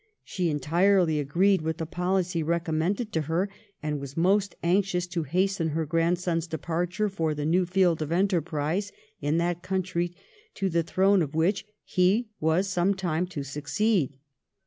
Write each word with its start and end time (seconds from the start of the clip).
She 0.23 0.49
entirely 0.49 1.19
agreed 1.19 1.61
with 1.61 1.77
the 1.77 1.85
policy 1.85 2.41
recommended 2.41 3.13
to 3.13 3.21
her, 3.21 3.49
and 3.83 3.99
was 3.99 4.17
most 4.17 4.55
anxious 4.63 5.05
to 5.05 5.21
hasten 5.21 5.69
her 5.69 5.85
grandson's 5.85 6.47
departure 6.47 7.07
for 7.07 7.35
the 7.35 7.45
new 7.45 7.67
field 7.67 8.01
of 8.01 8.11
enterprise 8.11 8.91
in 9.21 9.37
that 9.37 9.61
country 9.61 10.15
to 10.55 10.71
the 10.71 10.81
throne 10.81 11.21
of 11.21 11.35
which 11.35 11.67
he 11.83 12.29
was 12.39 12.67
some 12.67 12.95
time 12.95 13.27
to 13.27 13.43
succeed. 13.43 14.17